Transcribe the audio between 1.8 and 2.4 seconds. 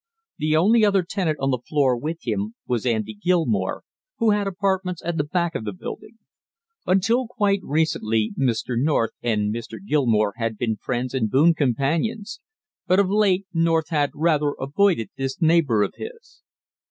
with